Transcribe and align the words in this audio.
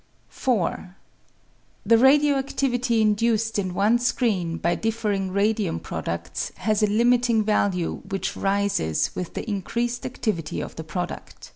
4. 0.29 0.95
The 1.85 1.97
radio 1.99 2.41
adivity 2.41 3.01
induced 3.01 3.59
in 3.59 3.75
one 3.75 3.99
screen 3.99 4.57
by 4.57 4.73
differing 4.73 5.29
radium 5.31 5.79
produds 5.79 6.51
has 6.57 6.81
a 6.81 6.87
limiting 6.87 7.43
value 7.43 8.01
which 8.09 8.35
rises 8.35 9.11
with 9.15 9.35
the 9.35 9.47
increased 9.47 10.01
adivity 10.01 10.59
of 10.65 10.75
the 10.75 10.83
produd. 10.83 11.49